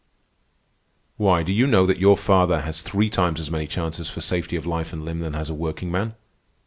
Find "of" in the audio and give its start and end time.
4.55-4.65